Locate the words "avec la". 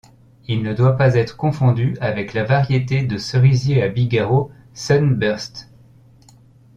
2.01-2.43